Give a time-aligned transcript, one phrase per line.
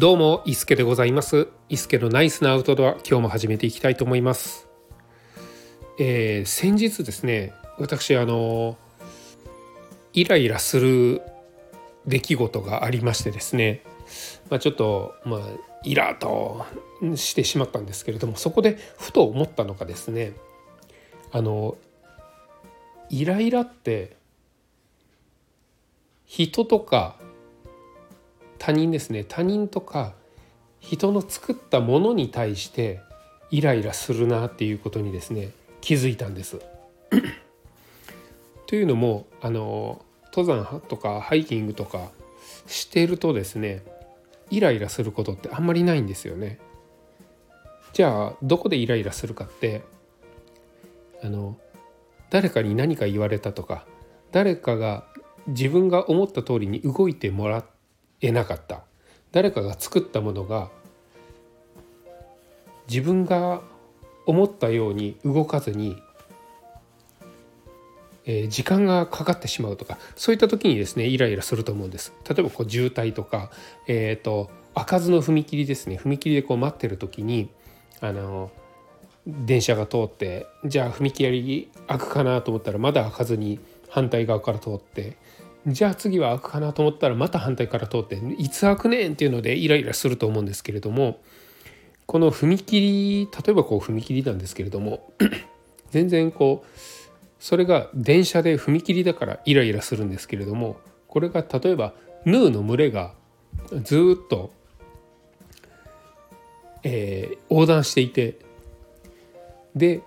[0.00, 1.48] どうも、伊助でございます。
[1.68, 4.66] 伊助のナイスなアウトドア、今日も始めていきたいと思います。
[5.98, 8.78] えー、先日ですね、私、あの、
[10.14, 11.20] イライラする
[12.06, 13.82] 出来事がありましてですね、
[14.48, 15.40] まあ、ちょっと、まあ、
[15.84, 16.64] イラと
[17.14, 20.32] してしまったんですけれども、そこでふと思ったのがですね、
[21.30, 21.76] あの、
[23.10, 24.16] イライラって
[26.24, 27.18] 人とか
[28.60, 30.12] 他人ですね他人とか
[30.80, 33.00] 人の作ったものに対して
[33.50, 36.60] イライラするなっていうことにですね気づいたんです。
[38.68, 42.10] というのもあの登山とかハイキングとか
[42.66, 43.82] してるとですね
[44.50, 46.58] イライラすることってあんまりないんですよね。
[47.94, 49.82] じゃあどこでイライラするかって
[51.22, 51.56] あの
[52.28, 53.86] 誰かに何か言われたとか
[54.32, 55.06] 誰かが
[55.48, 57.64] 自分が思った通りに動いてもらっ
[58.20, 58.82] えなかった。
[59.32, 60.70] 誰かが作ったものが
[62.88, 63.62] 自分が
[64.26, 66.02] 思ったように動かずに、
[68.26, 72.12] えー、時間がかかってしまうとかそういった時にですねイライラすると思うんです。
[72.28, 73.50] 例えばこう渋滞とか、
[73.86, 76.00] えーと、開かずの踏切ですね。
[76.02, 77.50] 踏切でこう待ってる時に
[78.00, 78.50] あの
[79.26, 85.16] 電車が通ってじゃあ踏切開くかなと思ったらまだ開かずに反対側から通って
[85.66, 91.20] じゃあ次は開くかなと思ったらまた反対から通っていつ開くねんっていうのでイライラすると思うんですけれども
[92.06, 95.12] この踏切例えばこう踏切なんですけれども
[95.90, 96.68] 全然こう
[97.38, 100.76] それが電車で踏切だからイライラするんですけれども
[101.08, 101.92] これが例えば
[102.24, 103.14] ヌーの群れが
[103.82, 104.52] ずっと、
[106.82, 108.38] えー、横断していて
[109.76, 110.02] で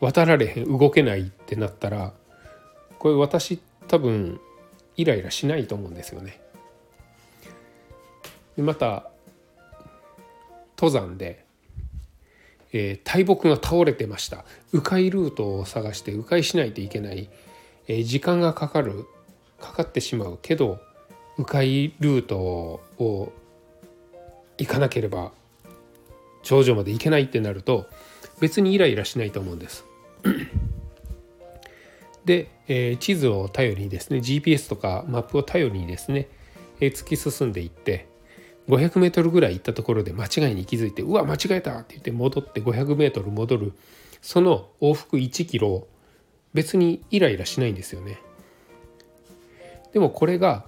[0.00, 2.12] 渡られへん動けないってなったら
[2.98, 4.40] これ私多分
[4.96, 6.40] イライラしないと思うんですよね。
[8.56, 9.10] でまた
[10.76, 11.44] 登山で、
[12.72, 17.30] えー、大木が倒れてました迂回ルートを探して迂回しないといけない、
[17.88, 19.06] えー、時間がかかる
[19.60, 20.80] かかってしまうけど
[21.38, 23.32] 迂回ルートを
[24.58, 25.32] 行かなければ
[26.42, 27.86] 頂上まで行けないってなると
[28.40, 29.84] 別にイライラしないと思うんです。
[32.24, 36.28] で、えー、地図を頼りにですね GPS とかマップを頼りにですね、
[36.80, 38.06] えー、突き進んでいって
[38.68, 43.72] 500メートルぐらい行ったところで間違いに気づいて「うわ間違えた!」って言って戻って500メートル戻る
[44.20, 45.86] その往復1キロ
[46.54, 48.18] 別にイライラしないんですよね。
[49.92, 50.64] でもこれが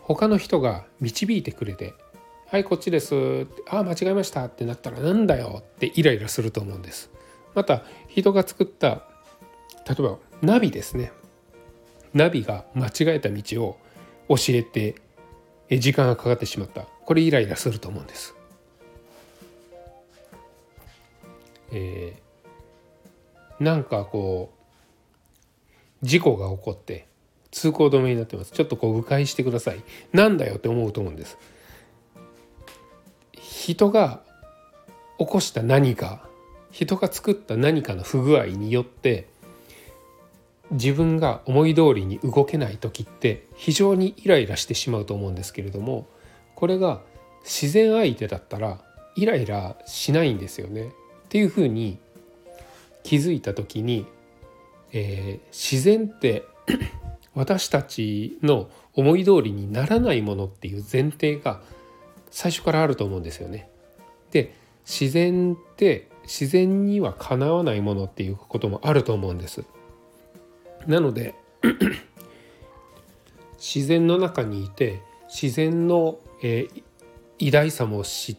[0.00, 1.94] 他の人が導いてくれて
[2.46, 7.10] 「はいこっちです」ああ間違えました」ってなったら「なんだよ」ってイライラすると思うんです。
[7.54, 9.06] また人が作った
[9.88, 11.12] 例えばナビですね
[12.14, 13.78] ナビが間違えた道を
[14.28, 14.96] 教えて
[15.70, 18.34] 時間がかかってしまったこれイライラすると思うんです。
[21.74, 24.52] えー、なんかこ
[26.02, 27.06] う事故が起こって
[27.50, 29.82] 通行止めになってますちょっとこう迂回してください
[30.12, 31.38] なんだよって思うと思うんです。
[33.32, 34.22] 人が
[35.18, 36.28] 起こした何か
[36.70, 39.31] 人が作った何かの不具合によって
[40.72, 46.08] 自分が思い通りに動けない時って非常にイライラしてしまうと思うんですけれども
[46.54, 47.00] これが
[47.44, 48.80] 自然相手だったら
[49.14, 50.86] イライラしないんですよね。
[50.86, 51.98] っていうふうに
[53.02, 54.06] 気づいた時に、
[54.92, 56.44] えー、自然って
[57.34, 61.62] 私たちの思い通りにならないものっていう前提が
[62.30, 63.68] 最初からあると思うんですよね。
[64.30, 64.54] で
[64.84, 69.64] 自然って自然にはかなわないものっていうこともあると思うんです。
[70.86, 71.34] なので
[73.58, 75.00] 自然の中にいて
[75.32, 76.82] 自然の、えー、
[77.38, 78.36] 偉大さも知っ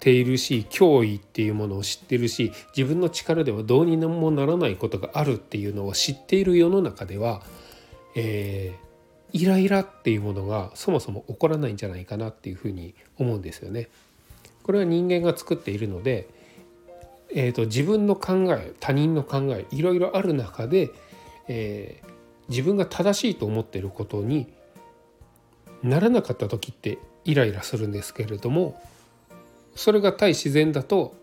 [0.00, 7.42] ているし脅威っていうものを知ってるし自分の力ではどうにもならないことがあるっていうのを知っている世の中では、
[8.14, 13.88] えー、イライラっていうものがそもそも起こらないんじゃないかなっていうふうに思うんですよね。
[14.62, 16.28] これは人間が作っているので、
[17.34, 20.90] えーと自分の考え他人の考えいろいろある中で
[21.48, 22.08] えー、
[22.48, 24.52] 自分が正しいと思ってることに
[25.82, 28.80] ならなかった時ってイライラするんですけれども
[29.74, 31.14] それが対自然だと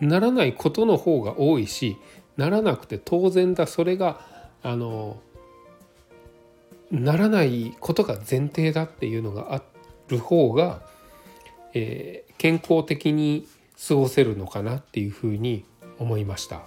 [0.00, 1.96] ならないことの方が多いし
[2.36, 4.20] ならなくて当然だそれが
[4.62, 5.20] あの
[6.90, 9.62] ならないことが前提だっていうのがあ
[10.08, 10.80] る方が、
[11.72, 13.46] えー、健康的に
[13.86, 15.64] 過ごせるのかなっていうふうに
[15.98, 16.62] 思いました。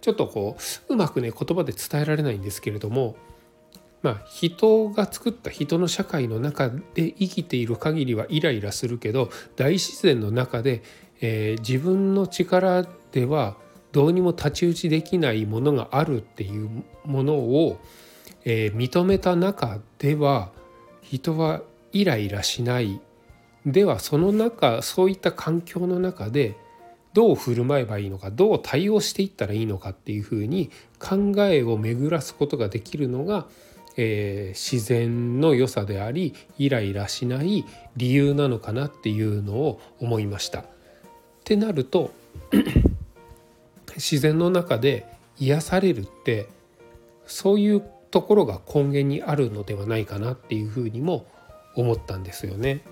[0.00, 0.56] ちょっとこ
[0.88, 3.16] ううまくね言葉で伝えられないんですけれども
[4.02, 10.82] まあ人が作った人の社会の中で生きている限りはイライラするけど大自然の中で、
[11.20, 13.56] えー、自分の力では
[13.92, 17.80] どうにも太刀打ちできないものがあるっていうものを、
[18.44, 20.52] えー、認めた中では
[21.02, 21.62] 人は
[21.92, 23.00] イライラしない。
[23.66, 26.56] ではその中そういった環境の中で
[27.18, 30.70] どう振る舞えばいいのかどう対応していったらいいのかっていうふうに
[31.00, 33.48] 考えを巡らすことができるのが、
[33.96, 37.64] えー、自然の良さでありイライラしない
[37.96, 40.60] 理由なのかなっていうのを思いました。
[40.60, 40.64] っ
[41.42, 42.12] てなると
[43.96, 45.04] 自然の中で
[45.40, 46.46] 癒されるって
[47.26, 47.82] そういう
[48.12, 51.26] ところが根源にあるのではないかなっていうふうにも
[51.74, 52.82] 思ったんですよね。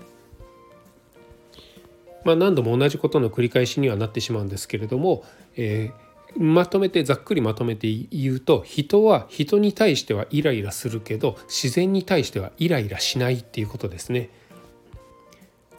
[2.27, 5.23] まあ、何度も同じことの繰り返しにはなってしまうんですけれども、
[5.55, 14.29] えー、まとめてざっくりまとめて言うと人は人に対してはイライラするけど自然に対してはイライラしないっていうことですね。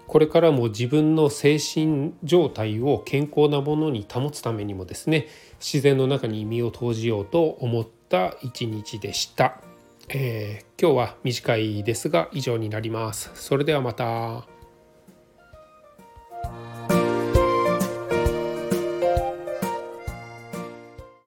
[0.06, 5.28] これからも自分の精神状態を健康なものに保つためにもですね
[5.60, 9.60] 自然の中に身を投じようと思った一日でした。
[10.08, 13.30] えー、今日は短いですが以上になります。
[13.34, 14.57] それではまた。